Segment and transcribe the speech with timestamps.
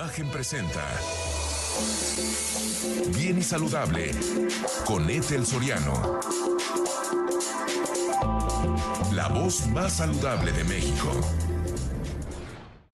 [0.00, 0.80] Imagen presenta
[3.14, 4.12] Bien y Saludable
[4.86, 5.92] con Ethel Soriano.
[9.12, 11.10] La voz más saludable de México.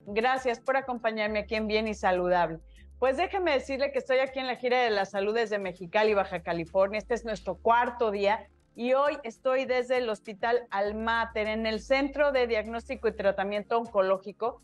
[0.00, 2.58] Gracias por acompañarme aquí en Bien y Saludable.
[2.98, 6.42] Pues déjeme decirle que estoy aquí en la gira de la salud desde Mexicali, Baja
[6.42, 6.98] California.
[6.98, 12.32] Este es nuestro cuarto día y hoy estoy desde el Hospital Almater, en el Centro
[12.32, 14.60] de Diagnóstico y Tratamiento Oncológico.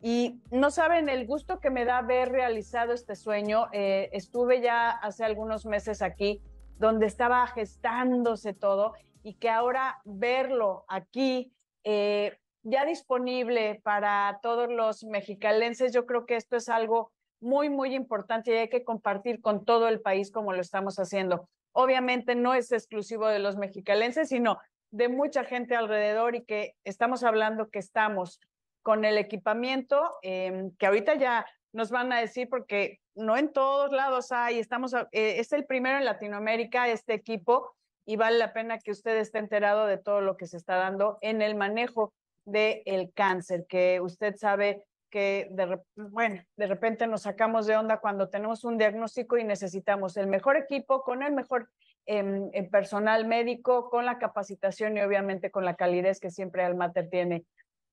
[0.00, 3.66] Y no saben el gusto que me da haber realizado este sueño.
[3.72, 6.42] Eh, estuve ya hace algunos meses aquí,
[6.78, 11.52] donde estaba gestándose todo y que ahora verlo aquí,
[11.84, 17.94] eh, ya disponible para todos los mexicalenses, yo creo que esto es algo muy, muy
[17.94, 22.54] importante y hay que compartir con todo el país como lo estamos haciendo obviamente no
[22.54, 24.58] es exclusivo de los mexicalenses, sino
[24.90, 28.40] de mucha gente alrededor y que estamos hablando que estamos
[28.86, 33.90] con el equipamiento, em, que ahorita ya nos van a decir porque no en todos
[33.90, 38.78] lados hay, estamos, eh, es el primero en Latinoamérica este equipo y vale la pena
[38.78, 42.12] que usted esté enterado de todo lo que se está dando en el manejo
[42.44, 47.98] del el cáncer, que usted sabe que de, bueno, de repente nos sacamos de onda
[47.98, 51.70] cuando tenemos un diagnóstico y necesitamos el mejor equipo con el mejor
[52.06, 57.10] em, em, personal médico, con la capacitación y obviamente con la calidez que siempre Almater
[57.10, 57.44] tiene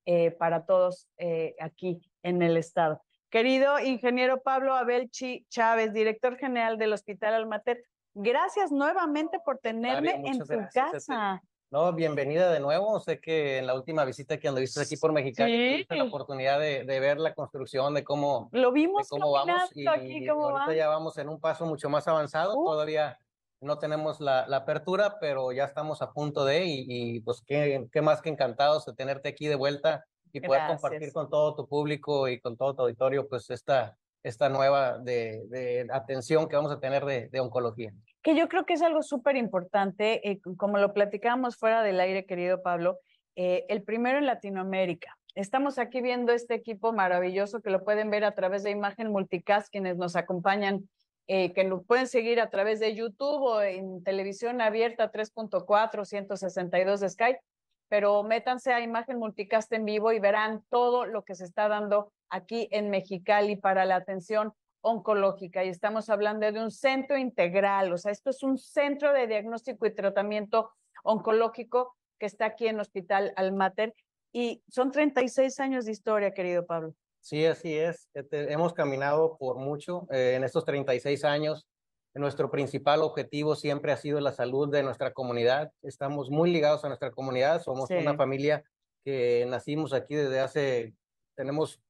[0.06, 3.02] eh, para todos eh, aquí en el estado.
[3.30, 10.40] Querido ingeniero Pablo Abelchi Chávez, director general del Hospital Almater, gracias nuevamente por tenerme en
[10.40, 11.42] tu casa.
[11.72, 13.00] No, bienvenida de nuevo.
[13.00, 16.84] Sé que en la última visita que anduviste aquí por Mexicali, tuviste la oportunidad de,
[16.84, 19.76] ver la construcción, de cómo, Lo vimos cómo vamos.
[19.76, 22.54] Y, aquí, ahorita ya vamos en un paso mucho más avanzado.
[22.54, 23.18] Todavía
[23.64, 28.22] no tenemos la, apertura, pero ya estamos a punto de, y, pues qué, qué, más
[28.22, 32.40] que encantados de tenerte aquí de vuelta y poder compartir con todo tu público y
[32.40, 37.06] con todo tu auditorio, pues esta, esta nueva de, de atención que vamos a tener
[37.06, 37.94] de, de oncología.
[38.22, 42.26] Que yo creo que es algo súper importante, eh, como lo platicábamos fuera del aire,
[42.26, 43.00] querido Pablo,
[43.36, 45.18] eh, el primero en Latinoamérica.
[45.36, 49.70] Estamos aquí viendo este equipo maravilloso que lo pueden ver a través de Imagen Multicast,
[49.72, 50.88] quienes nos acompañan,
[51.28, 57.00] eh, que nos pueden seguir a través de YouTube o en televisión abierta 3.4, 162
[57.00, 57.40] de Skype,
[57.88, 62.12] pero métanse a Imagen Multicast en vivo y verán todo lo que se está dando
[62.30, 67.98] aquí en Mexicali para la atención oncológica y estamos hablando de un centro integral, o
[67.98, 70.72] sea, esto es un centro de diagnóstico y tratamiento
[71.04, 73.94] oncológico que está aquí en Hospital Almater
[74.34, 76.94] y son 36 años de historia, querido Pablo.
[77.24, 78.10] Sí, así es.
[78.14, 81.66] Este, hemos caminado por mucho eh, en estos 36 años.
[82.14, 85.72] Nuestro principal objetivo siempre ha sido la salud de nuestra comunidad.
[85.82, 87.64] Estamos muy ligados a nuestra comunidad.
[87.64, 88.66] Somos una familia
[89.06, 90.96] que nacimos aquí desde hace,
[91.36, 91.82] tenemos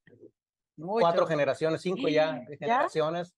[0.77, 3.33] cuatro generaciones, cinco ya generaciones.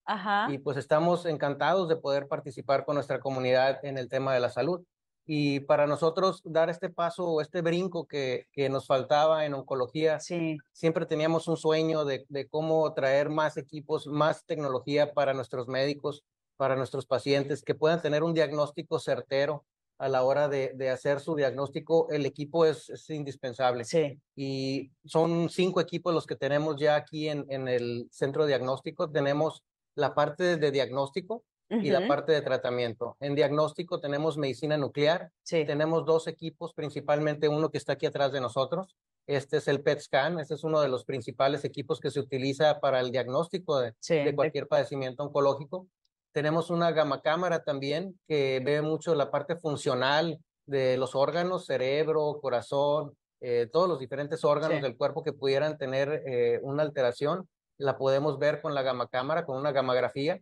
[0.49, 4.49] Y pues estamos encantados de poder participar con nuestra comunidad en el tema de la
[4.49, 4.83] salud.
[5.25, 10.19] Y para nosotros dar este paso o este brinco que, que nos faltaba en oncología,
[10.19, 10.57] sí.
[10.71, 16.23] siempre teníamos un sueño de, de cómo traer más equipos, más tecnología para nuestros médicos,
[16.57, 19.65] para nuestros pacientes, que puedan tener un diagnóstico certero
[19.97, 23.85] a la hora de, de hacer su diagnóstico, el equipo es, es, indispensable.
[23.85, 24.19] Sí.
[24.35, 29.09] Y son cinco equipos los que tenemos ya aquí en, en el centro de diagnóstico.
[29.09, 29.63] Tenemos
[29.95, 33.17] la parte de diagnóstico y la parte de tratamiento.
[33.19, 35.31] En diagnóstico tenemos medicina nuclear.
[35.43, 35.65] Sí.
[35.65, 38.95] Tenemos dos equipos, principalmente uno que está aquí atrás de nosotros.
[39.27, 40.39] Este es el PET scan.
[40.39, 44.15] Este es uno de los principales equipos que se utiliza para el diagnóstico de, sí.
[44.15, 45.87] de cualquier padecimiento oncológico.
[46.31, 52.39] Tenemos una gama cámara también que ve mucho la parte funcional de los órganos, cerebro,
[52.41, 54.83] corazón, eh, todos los diferentes órganos Sí.
[54.83, 57.47] del cuerpo que pudieran tener eh, una alteración.
[57.77, 60.39] La podemos ver con la gama cámara, con una gamografía.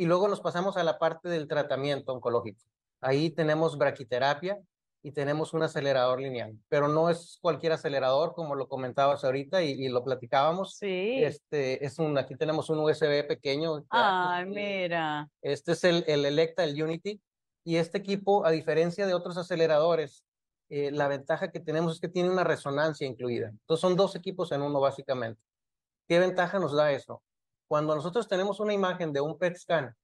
[0.00, 2.58] Y luego nos pasamos a la parte del tratamiento oncológico.
[3.02, 4.58] Ahí tenemos braquiterapia
[5.02, 9.72] y tenemos un acelerador lineal, pero no es cualquier acelerador, como lo comentabas ahorita y,
[9.72, 10.76] y lo platicábamos.
[10.76, 11.22] Sí.
[11.22, 13.84] Este es un, aquí tenemos un USB pequeño.
[13.90, 15.28] Ay, Eh, mira.
[15.42, 17.20] Este es el, el Electa, el Unity.
[17.62, 20.24] Y este equipo, a diferencia de otros aceleradores,
[20.70, 23.48] eh, la ventaja que tenemos es que tiene una resonancia incluida.
[23.48, 25.42] Entonces son dos equipos en uno básicamente.
[26.08, 27.22] ¿Qué ventaja nos da eso?
[27.70, 29.94] Cuando nosotros tenemos una imagen de un PET scan,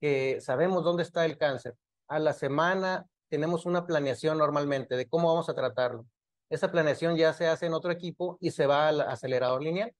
[0.00, 1.76] que sabemos dónde está el cáncer,
[2.08, 6.04] a la semana tenemos una planeación normalmente de cómo vamos a tratarlo.
[6.50, 9.94] Esa planeación ya se hace en otro equipo y se va al acelerador lineal.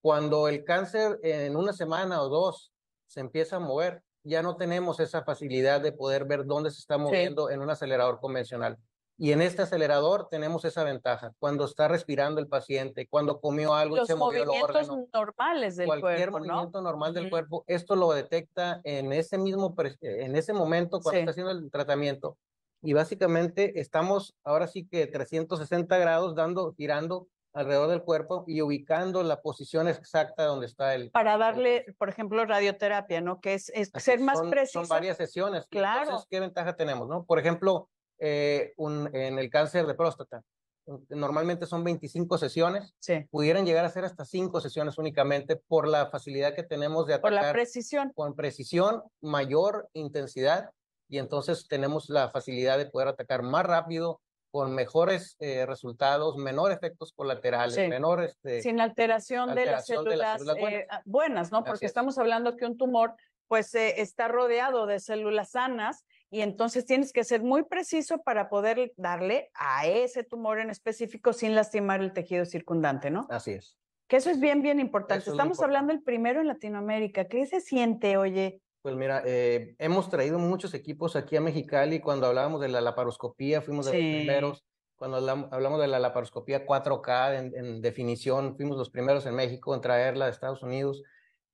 [0.00, 2.72] Cuando el cáncer en una semana o dos
[3.06, 6.96] se empieza a mover, ya no tenemos esa facilidad de poder ver dónde se está
[6.96, 7.52] moviendo sí.
[7.52, 8.78] en un acelerador convencional.
[9.18, 11.32] Y en este acelerador tenemos esa ventaja.
[11.38, 15.76] Cuando está respirando el paciente, cuando comió algo Los se movió el movimientos órgano, normales
[15.76, 16.52] del cualquier cuerpo, ¿no?
[16.52, 17.30] movimiento normal del Ujú.
[17.30, 21.18] cuerpo, esto lo detecta en ese mismo, pre- en ese momento cuando Sí.
[21.20, 22.36] está haciendo el tratamiento.
[22.82, 29.22] Y básicamente estamos ahora sí que 360 grados dando, girando alrededor del cuerpo y ubicando
[29.22, 31.10] la posición exacta donde está el.
[31.10, 33.40] Para darle, por ejemplo, radioterapia, ¿no?
[33.40, 34.80] Que es, es ser más son, preciso.
[34.80, 35.66] Son varias sesiones.
[35.68, 36.02] Claro.
[36.02, 37.08] Entonces, ¿qué ventaja tenemos?
[37.08, 37.24] no?
[37.24, 40.42] Por ejemplo, eh, un, en el cáncer de próstata,
[41.08, 46.06] normalmente son 25 sesiones, Sí, pudieran llegar a ser hasta 5 sesiones únicamente por la
[46.10, 48.12] facilidad que tenemos de por la atacar precisión.
[48.14, 50.70] con precisión, mayor intensidad,
[51.08, 54.20] y entonces tenemos la facilidad de poder atacar más rápido,
[54.52, 57.88] con mejores eh, resultados, menor efectos colaterales, Sí.
[57.88, 61.02] menor este, sin alteración, de las alteración de las células, eh, buenas.
[61.04, 61.58] buenas, ¿no?
[61.58, 61.90] Así Porque es.
[61.90, 63.14] estamos hablando que un tumor,
[63.48, 68.48] pues, eh, está rodeado de células sanas y entonces tienes que ser muy preciso para
[68.48, 73.26] poder darle a ese tumor en específico sin lastimar el tejido circundante, ¿no?
[73.30, 73.76] Así es.
[74.08, 75.22] Que eso es bien, bien importante.
[75.22, 77.24] Eso es muy Estamos hablando el primero en Latinoamérica.
[77.26, 78.60] ¿Qué se siente, oye?
[78.82, 82.00] Pues mira, eh, hemos traído muchos equipos aquí a Mexicali.
[82.00, 84.02] Cuando hablábamos de la laparoscopía, fuimos de Sí.
[84.02, 84.64] los primeros.
[84.94, 89.74] Cuando hablam- hablamos de la laparoscopía 4K en, en definición, fuimos los primeros en México
[89.74, 91.02] en traerla de Estados Unidos.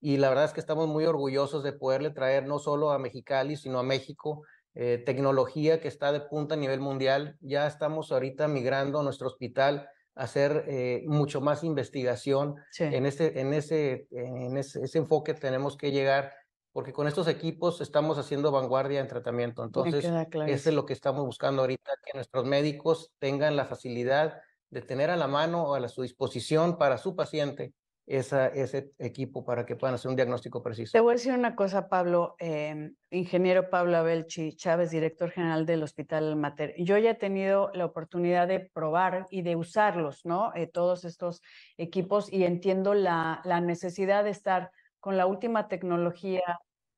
[0.01, 3.57] Y la verdad es que estamos muy orgullosos de poderle traer no solo a Mexicali,
[3.57, 4.43] sino a México
[4.75, 7.37] eh, tecnología que está de punta a nivel mundial.
[7.41, 12.85] Ya estamos ahorita migrando a nuestro hospital a hacer eh, mucho más investigación Sí.
[12.85, 16.33] en ese, en ese, en ese, ese enfoque tenemos que llegar,
[16.73, 19.63] porque con estos equipos estamos haciendo vanguardia en tratamiento.
[19.65, 24.41] Entonces, eso es lo que estamos buscando ahorita, que nuestros médicos tengan la facilidad
[24.71, 27.75] de tener a la mano o a su disposición para su paciente
[28.07, 30.93] esa, ese equipo para que puedan hacer un diagnóstico preciso.
[30.93, 35.83] Te voy a decir una cosa, Pablo, eh, ingeniero Pablo Abelchi Chávez, director general del
[35.83, 36.75] Hospital Mater.
[36.79, 40.53] Yo ya he tenido la oportunidad de probar y de usarlos, ¿no?
[40.55, 41.41] Eh, todos estos
[41.77, 46.43] equipos y entiendo la, la necesidad de estar con la última tecnología,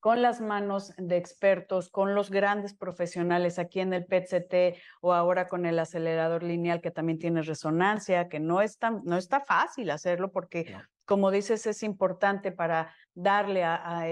[0.01, 5.49] con las manos de expertos, con los grandes profesionales aquí en el PET-CT o ahora
[5.49, 9.91] con el acelerador lineal que también tiene resonancia, que no es tan, no está fácil
[9.91, 10.83] hacerlo porque No.
[11.05, 14.05] Como dices, es importante para darle a,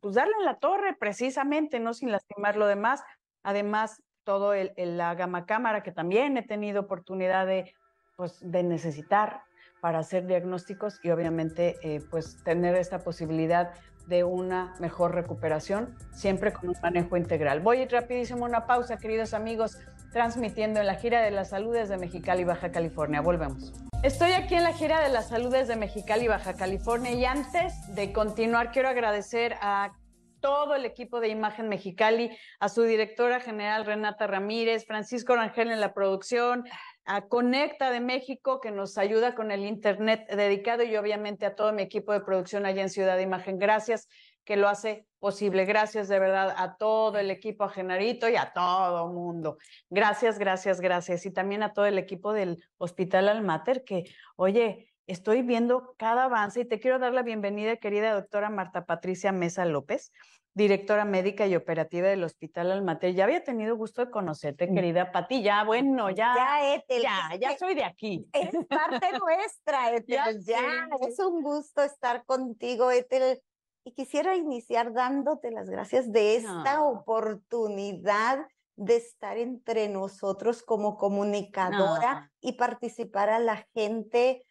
[0.00, 3.02] pues darle en la torre precisamente, no sin lastimar lo demás.
[3.42, 7.74] Además, todo el, el- la gama cámara que también he tenido oportunidad de,
[8.16, 9.42] pues, de necesitar
[9.82, 13.72] para hacer diagnósticos y obviamente eh, pues tener esta posibilidad
[14.06, 17.58] de una mejor recuperación, siempre con un manejo integral.
[17.58, 19.78] Voy a rapidísimo una pausa, queridos amigos,
[20.12, 23.20] transmitiendo en la gira de la salud desde Mexicali, Baja California.
[23.20, 23.72] Volvemos.
[24.04, 28.12] Estoy aquí en la gira de la salud desde Mexicali, Baja California, y antes de
[28.12, 29.92] continuar, quiero agradecer a
[30.40, 35.80] todo el equipo de Imagen Mexicali, a su directora general Renata Ramírez, Francisco Rangel en
[35.80, 36.64] la producción,
[37.04, 41.72] a Conecta de México, que nos ayuda con el Internet dedicado, y obviamente a todo
[41.72, 43.58] mi equipo de producción allá en Ciudad de Imagen.
[43.58, 44.08] Gracias,
[44.44, 45.64] que lo hace posible.
[45.64, 49.58] Gracias de verdad a todo el equipo, a Genarito y a todo mundo.
[49.90, 51.26] Gracias, gracias, gracias.
[51.26, 54.04] Y también a todo el equipo del Hospital Almater, que,
[54.36, 59.32] oye, estoy viendo cada avance y te quiero dar la bienvenida, querida doctora Marta Patricia
[59.32, 60.12] Mesa López,
[60.54, 63.14] directora médica y operativa del Hospital Almater.
[63.14, 65.42] Ya había tenido gusto de conocerte, querida Pati.
[65.42, 68.26] Ya, bueno, ya, Ya, Ethel, ya, es ya soy de aquí.
[68.32, 70.44] eres parte nuestra, Ethel.
[70.44, 73.40] Ya es un gusto estar contigo, Ethel.
[73.84, 76.88] Y quisiera iniciar dándote las gracias de esta No.
[76.90, 82.28] oportunidad de estar entre nosotros como comunicadora No.
[82.40, 84.44] y participar a la gente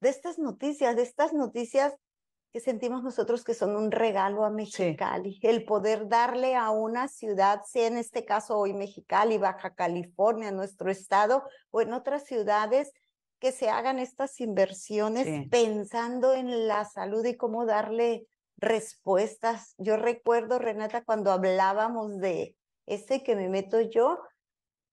[0.00, 1.96] de estas noticias, de estas noticias
[2.58, 7.62] que sentimos nosotros que son un regalo a Mexicali, el poder darle a una ciudad,
[7.64, 12.92] sea en este caso hoy Mexicali, Baja California, nuestro estado, o en otras ciudades,
[13.38, 15.48] que se hagan estas inversiones Sí.
[15.48, 19.76] pensando en la salud y cómo darle respuestas.
[19.78, 24.18] Yo recuerdo, Renata, cuando hablábamos de ese que me meto yo,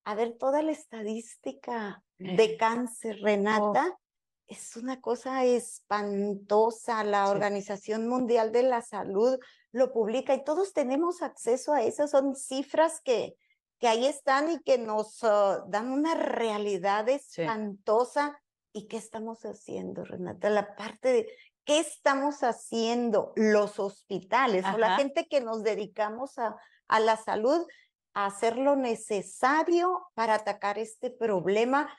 [0.04, 3.98] a ver toda la estadística de cáncer, Renata,
[4.48, 7.04] es una cosa espantosa.
[7.04, 7.32] La Sí.
[7.32, 9.40] Organización Mundial de la Salud
[9.72, 12.12] lo publica y todos tenemos acceso a esas.
[12.12, 13.36] Son cifras que,
[13.80, 18.40] que ahí están y que nos ah, dan una realidad espantosa.
[18.72, 20.50] ¿Y qué estamos haciendo, Renata?
[20.50, 21.28] La parte de
[21.64, 26.56] qué estamos haciendo los hospitales o la gente que nos dedicamos a,
[26.88, 27.66] a la salud
[28.14, 31.90] a hacer lo necesario para atacar este problema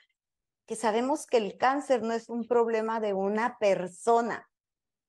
[0.67, 4.47] que sabemos que el cáncer no es un problema de una persona,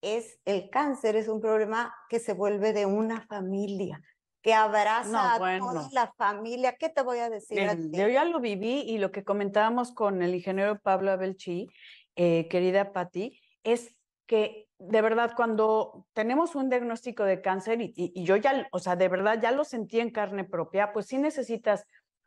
[0.00, 4.00] es el cáncer, es un problema que se vuelve de una familia,
[4.40, 6.76] que abraza a toda la familia.
[6.78, 7.58] ¿Qué te voy a decir?
[7.90, 11.66] yo ya lo viví y lo que comentábamos con el ingeniero Pablo Abelchi,
[12.14, 13.96] eh, querida Patti, es
[14.26, 19.08] que de verdad cuando tenemos un diagnóstico de cáncer y, yo ya, o sea, de
[19.08, 21.84] verdad ya lo sentí en carne propia, pues sí necesitas,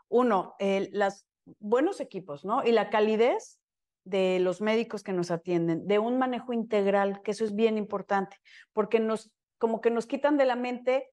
[0.09, 0.55] uno,
[0.91, 1.25] los
[1.59, 2.63] buenos equipos, ¿no?
[2.63, 3.59] Y la calidez
[4.03, 8.37] de los médicos que nos atienden, de un manejo integral, que eso es bien importante,
[8.73, 11.09] porque nos, como que nos quitan de la mente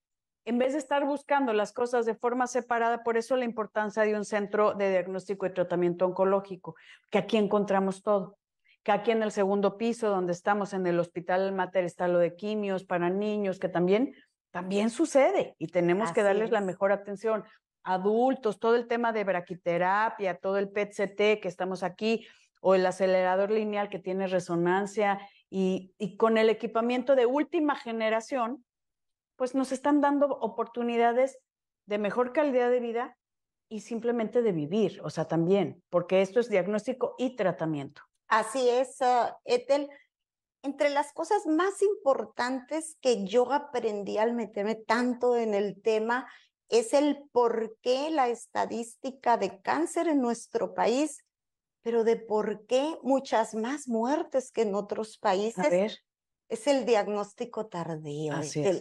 [0.49, 4.16] en vez de estar buscando las cosas de forma separada, por eso la importancia de
[4.16, 6.75] un centro de diagnóstico y tratamiento oncológico,
[7.11, 8.38] que aquí encontramos todo.
[8.83, 12.35] Que aquí en el segundo piso, donde estamos en el Hospital Mater, está lo de
[12.35, 14.14] quimios para niños, que también,
[14.50, 17.45] también sucede y tenemos que darles la mejor atención.
[17.82, 22.26] Adultos, todo el tema de braquiterapia, todo el PET-CT que estamos aquí,
[22.61, 25.20] o el acelerador lineal que tiene resonancia,
[25.50, 28.64] y, con el equipamiento de última generación,
[29.37, 31.38] pues nos están dando oportunidades
[31.87, 33.16] de mejor calidad de vida
[33.70, 38.02] y simplemente de vivir, o sea, también, porque esto es diagnóstico y tratamiento.
[38.26, 39.32] Así es, uh.
[40.62, 46.28] Entre las cosas más importantes que yo aprendí al meterme tanto en el tema
[46.68, 51.25] es el por qué la estadística de cáncer en nuestro país,
[51.82, 55.64] pero de por qué muchas más muertes que en otros países.
[55.64, 55.98] A ver
[56.48, 58.34] es el diagnóstico tardío.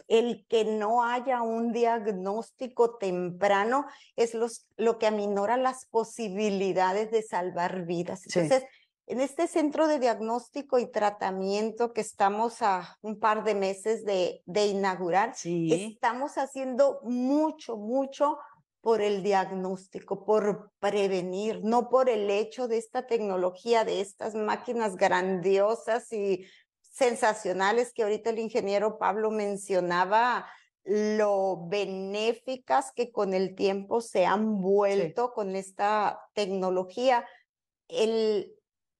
[0.07, 7.23] el, que no haya un diagnóstico temprano es los, lo que aminora las posibilidades de
[7.23, 8.25] salvar vidas.
[8.25, 8.63] Entonces,
[9.07, 14.41] en este centro de diagnóstico y tratamiento que estamos a un par de meses de,
[14.45, 18.37] de inaugurar, estamos haciendo mucho, mucho
[18.81, 24.97] por el diagnóstico, por prevenir, no por el hecho de esta tecnología, de estas máquinas
[24.97, 26.45] grandiosas y
[26.81, 30.45] sensacionales que ahorita el ingeniero Pablo mencionaba,
[30.83, 37.25] lo benéficas que con el tiempo se han vuelto con esta tecnología,
[37.87, 38.56] el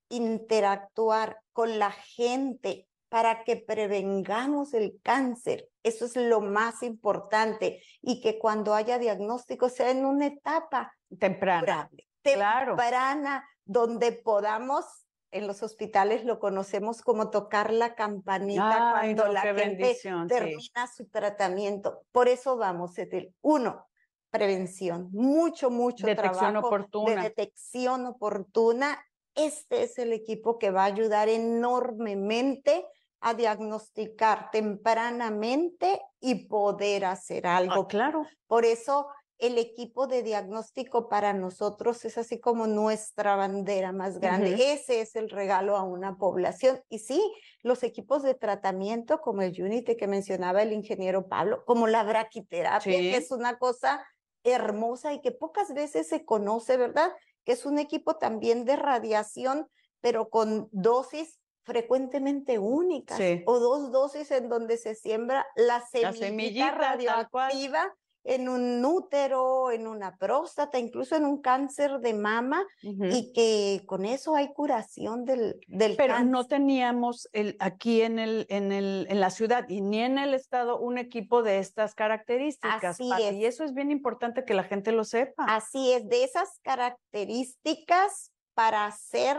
[0.09, 5.69] interactuar con la gente para que prevengamos el cáncer.
[5.83, 11.89] Eso es lo más importante y que cuando haya diagnóstico sea en una etapa temprana,
[12.21, 14.85] temprana donde podamos
[15.31, 19.97] en los hospitales lo conocemos como tocar la campanita cuando la gente
[20.27, 22.01] termina su tratamiento.
[22.11, 23.33] Por eso vamos, Etel.
[23.41, 23.87] Uno,
[24.29, 27.15] prevención, mucho, mucho detección trabajo oportuna.
[27.15, 29.03] de detección oportuna.
[29.37, 32.85] Este es el equipo que va a ayudar enormemente
[33.19, 37.87] a diagnosticar tempranamente y poder hacer ah, algo.
[37.87, 38.25] claro.
[38.47, 39.07] Por eso
[39.39, 44.73] el equipo de diagnóstico para nosotros es así como nuestra bandera más grande.
[44.73, 46.81] Ese es el regalo a una población.
[46.89, 47.21] Y sí,
[47.61, 52.97] los equipos de tratamiento como el Unity que mencionaba el ingeniero Pablo, como la braquiterapia,
[52.97, 54.03] que es una cosa
[54.43, 57.11] hermosa y que pocas veces se conoce, ¿verdad?
[57.47, 59.69] Que es un equipo también de radiación,
[60.01, 67.95] pero con dosis frecuentemente únicas o dos dosis en donde se siembra la semillita, radioactiva
[68.27, 74.03] en un útero, en una próstata, incluso en un cáncer de mama, y que con
[74.03, 79.21] eso hay curación del, del Pero no teníamos el, aquí en, el, en, el, en
[79.21, 82.83] la ciudad y ni en el estado un equipo de estas características.
[82.83, 83.33] Así es.
[83.33, 85.45] Y eso es bien importante que la gente lo sepa.
[85.47, 89.37] Así es, de esas características para hacer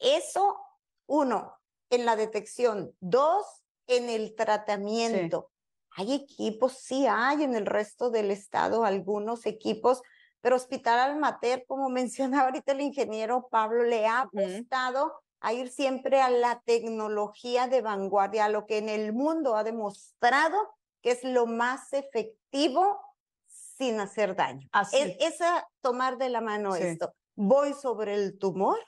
[0.00, 0.58] eso,
[1.06, 1.54] uno,
[1.88, 3.46] en la detección, dos,
[3.86, 5.52] en el tratamiento.
[6.00, 10.00] Hay equipos, sí hay en el resto del estado algunos equipos,
[10.40, 16.22] pero Hospital Almater, como mencionaba ahorita el ingeniero Pablo, le ha apostado a ir siempre
[16.22, 20.56] a la tecnología de vanguardia, a lo que en el mundo ha demostrado
[21.02, 22.98] que es lo más efectivo
[23.46, 24.68] sin hacer daño.
[24.72, 24.96] Así.
[24.96, 27.12] Es, esa tomar de la mano esto.
[27.34, 28.78] Voy sobre el tumor,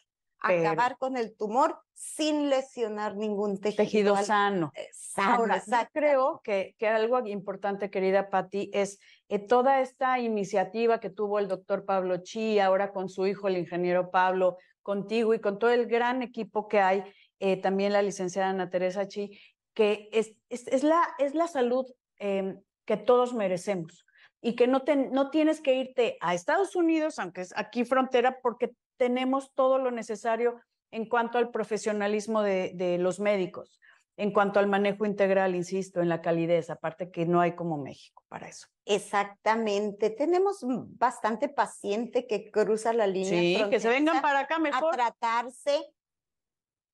[0.42, 4.72] acabar con el tumor sin lesionar ningún tejido, tejido sano.
[5.16, 11.38] Ahora, creo que, que, algo importante, querida Patti, es eh, toda esta iniciativa que tuvo
[11.38, 15.70] el doctor Pablo Chi, ahora con su hijo, el ingeniero Pablo, contigo y con todo
[15.70, 17.04] el gran equipo que hay,
[17.38, 19.38] eh, también la licenciada Ana Teresa Chi,
[19.74, 21.86] que es, es, la, es la salud
[22.18, 24.04] em, que todos merecemos.
[24.44, 28.40] Y que no, te, no tienes que irte a Estados Unidos, aunque es aquí frontera,
[28.42, 28.72] porque
[29.02, 33.80] tenemos todo lo necesario en cuanto al profesionalismo de, los médicos,
[34.16, 38.24] en cuanto al manejo integral, insisto, en la calidez, aparte que no hay como México
[38.28, 38.68] para eso.
[38.84, 43.64] Exactamente, tenemos bastante paciente que cruza la línea.
[43.64, 44.94] Sí, que se vengan para acá mejor.
[44.94, 45.82] A tratarse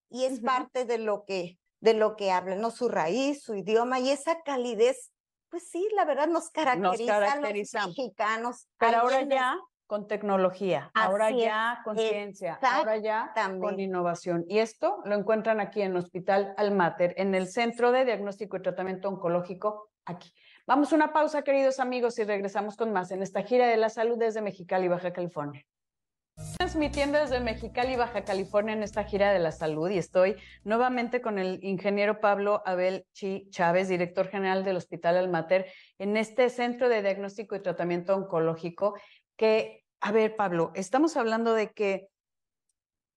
[0.08, 2.70] y es parte de lo que de lo que hablan, ¿no?
[2.70, 5.12] Su raíz, su idioma y esa calidez
[5.50, 8.68] pues sí, la verdad nos caracteriza a los mexicanos.
[8.78, 14.44] Pero ahora ya con tecnología, ahora ya con ciencia, ahora ya con innovación.
[14.46, 18.62] Y esto lo encuentran aquí en el Hospital Almater, en el Centro de Diagnóstico y
[18.62, 20.30] Tratamiento Oncológico, aquí.
[20.66, 23.88] Vamos a una pausa, queridos amigos, y regresamos con más en esta gira de la
[23.88, 25.64] salud desde Mexicali, Baja California.
[26.58, 31.38] Transmitiendo desde Mexicali, Baja California, en esta gira de la salud y estoy nuevamente con
[31.38, 35.66] el ingeniero Pablo Abel Chi Chávez, director general del Hospital Almater,
[35.98, 38.94] en este centro de diagnóstico y tratamiento oncológico
[39.38, 42.08] que, a ver, Pablo, estamos hablando de que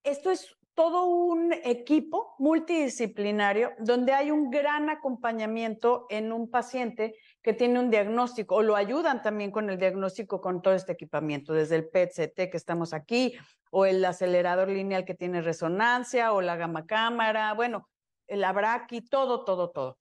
[0.04, 7.54] esto es todo un equipo multidisciplinario donde hay un gran acompañamiento en un paciente que
[7.54, 11.76] tiene un diagnóstico o lo ayudan también con el diagnóstico con todo este equipamiento, desde
[11.76, 13.34] el PET-CT que estamos aquí
[13.70, 17.90] o el acelerador lineal que tiene resonancia o la gamma cámara, bueno,
[18.28, 19.98] el abraqui, todo, todo, todo.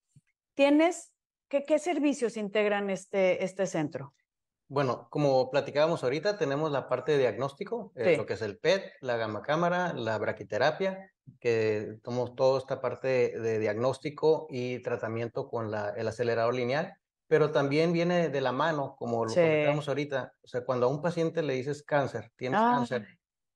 [0.54, 1.12] ¿Tienes
[1.48, 4.14] qué, qué servicios integran este, este centro?
[4.70, 8.84] Bueno, como platicábamos ahorita, tenemos la parte de diagnóstico, eh, lo que es el PET,
[9.00, 11.10] la gamma cámara, la braquiterapia,
[11.40, 16.94] que tomamos toda esta parte de, diagnóstico y tratamiento con la, el acelerador lineal,
[17.26, 20.34] pero también viene de la mano, como lo platicamos ahorita.
[20.40, 22.74] O sea, cuando a un paciente le dices cáncer, tienes ah.
[22.76, 23.08] cáncer,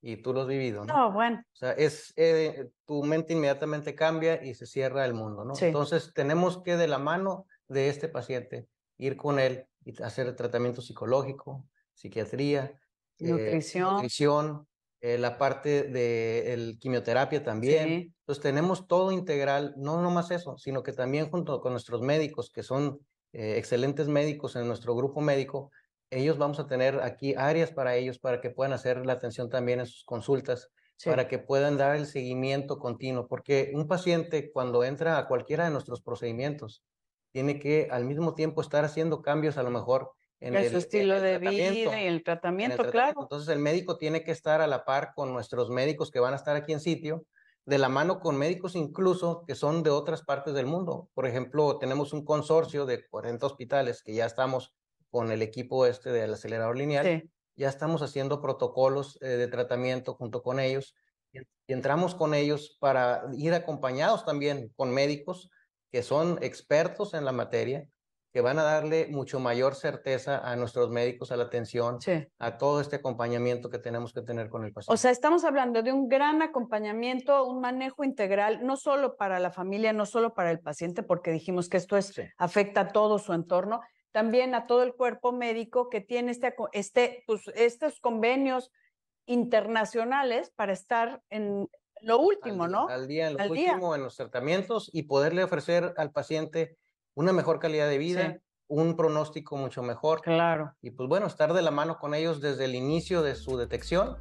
[0.02, 0.94] y tú lo has vivido, ¿no?
[0.97, 1.44] No, bueno.
[1.52, 5.54] O sea, es, eh, tu mente inmediatamente cambia y se cierra el mundo, ¿no?
[5.61, 8.66] Entonces, tenemos que de la mano de este paciente
[8.99, 12.79] ir con él y hacer tratamiento psicológico, psiquiatría,
[13.19, 14.67] eh, nutrición,
[15.00, 18.14] eh, la parte de el quimioterapia también.
[18.21, 22.62] Entonces tenemos todo integral, no nomás eso, sino que también junto con nuestros médicos, que
[22.62, 23.00] son
[23.33, 25.71] eh, excelentes médicos en nuestro grupo médico,
[26.11, 29.81] ellos vamos a tener aquí áreas para ellos para que puedan hacer la atención también
[29.81, 30.71] en sus consultas,
[31.05, 35.71] para que puedan dar el seguimiento continuo, porque un paciente cuando entra a cualquiera de
[35.71, 36.85] nuestros procedimientos,
[37.35, 41.21] tiene que al mismo tiempo estar haciendo cambios a lo mejor en el, su estilo
[41.21, 43.23] de vida y el tratamiento, claro.
[43.23, 46.37] Entonces el médico tiene que estar a la par con nuestros médicos que van a
[46.37, 47.26] estar aquí en sitio,
[47.64, 51.09] de la mano con médicos incluso que son de otras partes del mundo.
[51.12, 54.73] Por ejemplo, tenemos un consorcio de 40 hospitales que ya estamos
[55.11, 60.41] con el equipo este del acelerador lineal, ya estamos haciendo protocolos eh, de tratamiento junto
[60.41, 60.95] con ellos
[61.32, 65.50] y entramos con ellos para ir acompañados también con médicos
[65.95, 67.87] que son expertos en la materia,
[68.33, 72.00] que van a darle mucho mayor certeza a nuestros médicos, a la atención,
[72.41, 74.93] a todo este acompañamiento que tenemos que tener con el paciente.
[74.93, 79.52] O sea, estamos hablando de un gran acompañamiento, un manejo integral, no solo para la
[79.52, 83.33] familia, no solo para el paciente, porque dijimos que esto es, afecta a todo su
[83.33, 83.80] entorno,
[84.11, 88.73] también a todo el cuerpo médico que tiene este, este, pues, estos convenios
[89.26, 91.69] internacionales para estar en
[92.04, 92.88] lo último, ¿no?
[92.88, 96.76] Al día, en lo último, en los tratamientos y poderle ofrecer al paciente
[97.14, 100.21] una mejor calidad de vida, un pronóstico mucho mejor.
[100.21, 100.75] Claro.
[100.82, 104.17] Y pues bueno, estar de la mano con ellos desde el inicio de su detección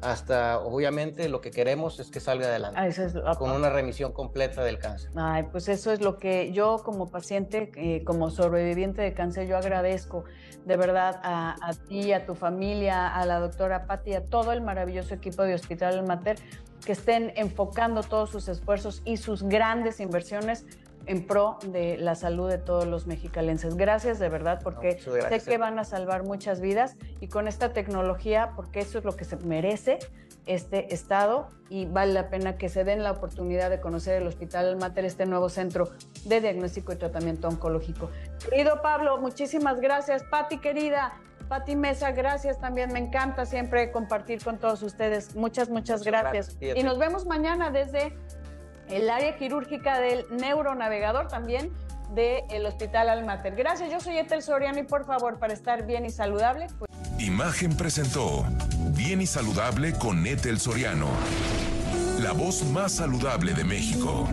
[0.00, 2.78] hasta obviamente lo que queremos es que salga adelante
[3.24, 5.10] ah, con una remisión completa del cáncer.
[5.16, 9.56] Ay, pues eso es lo que yo como paciente, eh, como sobreviviente de cáncer, yo
[9.56, 10.24] agradezco
[10.64, 14.60] de verdad a, a, ti, a tu familia, a la doctora Patti, a todo el
[14.60, 16.36] maravilloso equipo de Hospital Mater
[16.84, 20.64] que estén enfocando todos sus esfuerzos y sus grandes inversiones
[21.08, 23.76] en pro de la salud de todos los mexicalenses.
[23.76, 28.52] Gracias de verdad, porque sé que van a salvar muchas vidas y con esta tecnología,
[28.54, 29.98] porque eso es lo que se merece
[30.46, 34.76] este estado y vale la pena que se den la oportunidad de conocer el Hospital
[34.76, 35.90] Mater, este nuevo centro
[36.24, 38.10] de diagnóstico y tratamiento oncológico.
[38.48, 40.22] Querido Pablo, muchísimas gracias.
[40.24, 41.12] Pati, querida,
[41.48, 42.92] Pati Mesa, gracias también.
[42.92, 45.34] Me encanta siempre compartir con todos ustedes.
[45.36, 46.56] Muchas, muchas, gracias.
[46.60, 48.16] Y nos vemos mañana desde
[48.90, 51.72] el área quirúrgica del neuronavegador también
[52.14, 53.54] del Hospital Almater.
[53.54, 56.66] Gracias, yo soy Etel Soriano y por favor, para estar bien y saludable.
[56.78, 56.90] Pues...
[57.18, 58.46] Imagen presentó
[58.96, 61.08] Bien y Saludable con Etel Soriano,
[62.20, 64.26] la voz más saludable de México.